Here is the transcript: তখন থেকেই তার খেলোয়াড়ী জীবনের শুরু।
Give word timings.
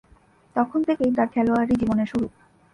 তখন 0.55 0.79
থেকেই 0.87 1.11
তার 1.17 1.27
খেলোয়াড়ী 1.27 1.73
জীবনের 1.81 2.07
শুরু। 2.07 2.27